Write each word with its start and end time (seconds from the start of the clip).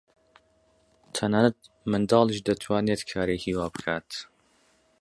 تەنانەت 1.15 1.57
منداڵیش 1.91 2.39
دەتوانێت 2.47 3.01
کارێکی 3.11 3.53
وا 3.57 3.67
بکات. 3.73 4.09